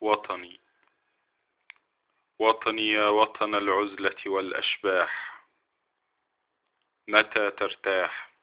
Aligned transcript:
وطني. 0.00 0.60
وطني 2.38 2.88
يا 2.88 3.08
وطن 3.08 3.54
العزلة 3.54 4.16
والأشباح. 4.26 5.44
متى 7.08 7.50
ترتاح؟ 7.50 8.34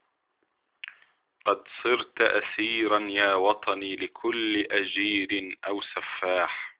قد 1.45 1.63
صرت 1.83 2.21
أسيرا 2.21 2.99
يا 2.99 3.33
وطني 3.33 3.95
لكل 3.95 4.61
أجير 4.71 5.57
أو 5.67 5.81
سفاح. 5.81 6.77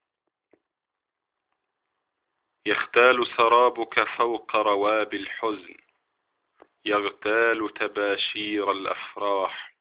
يختال 2.65 3.27
سرابك 3.37 4.03
فوق 4.03 4.55
رواب 4.55 5.13
الحزن. 5.13 5.75
يغتال 6.85 7.73
تباشير 7.73 8.71
الأفراح. 8.71 9.75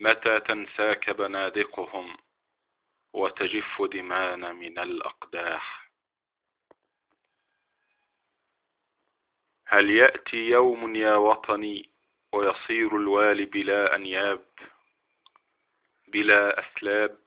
متى 0.00 0.40
تنساك 0.40 1.10
بنادقهم؟ 1.10 2.23
وتجف 3.14 3.82
دمان 3.82 4.56
من 4.56 4.78
الأقداح. 4.78 5.90
هل 9.66 9.90
يأتي 9.90 10.36
يوم 10.36 10.96
يا 10.96 11.14
وطني 11.16 11.90
ويصير 12.32 12.96
الوالي 12.96 13.44
بلا 13.44 13.94
أنياب 13.94 14.44
بلا 16.08 16.60
أسلاب 16.60 17.18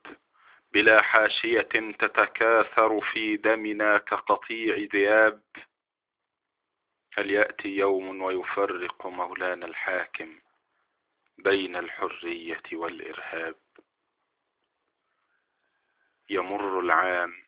بلا 0.72 1.02
حاشية 1.02 1.62
تتكاثر 1.98 3.00
في 3.00 3.36
دمنا 3.36 3.98
كقطيع 3.98 4.76
ذياب 4.92 5.42
هل 7.12 7.30
يأتي 7.30 7.68
يوم 7.68 8.22
ويفرق 8.22 9.06
مولانا 9.06 9.66
الحاكم 9.66 10.38
بين 11.38 11.76
الحرية 11.76 12.62
والإرهاب؟ 12.72 13.67
يمر 16.30 16.80
العام 16.80 17.42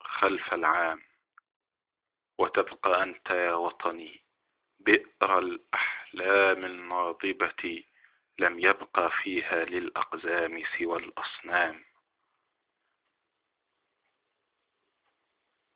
خلف 0.00 0.54
العام 0.54 1.02
وتبقى 2.38 3.02
أنت 3.02 3.30
يا 3.30 3.54
وطني 3.54 4.22
بئر 4.80 5.38
الأحلام 5.38 6.64
الناضبة 6.64 7.84
لم 8.38 8.58
يبقى 8.58 9.10
فيها 9.22 9.64
للأقزام 9.64 10.62
سوى 10.78 10.98
الأصنام. 10.98 11.84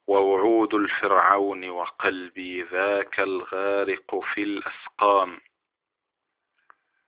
ووعود 0.07 0.75
الفرعون 0.75 1.69
وقلبي 1.69 2.62
ذاك 2.62 3.20
الغارق 3.20 4.20
في 4.34 4.42
الأسقام. 4.42 5.41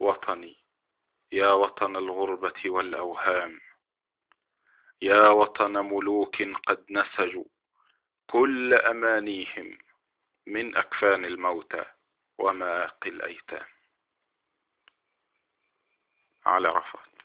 وطني 0.01 0.57
يا 1.33 1.53
وطن 1.53 1.97
الغربة 1.97 2.63
والأوهام. 2.71 3.61
يا 5.03 5.29
وطن 5.29 5.73
ملوك 5.73 6.43
قد 6.43 6.85
نسجوا 6.91 7.45
كل 8.27 8.75
أمانيهم 8.75 9.79
من 10.47 10.77
أكفان 10.77 11.25
الموتى 11.25 11.85
ومآقي 12.39 13.11
الأيتام. 13.11 13.67
على 16.47 16.69
رفعت 16.69 17.18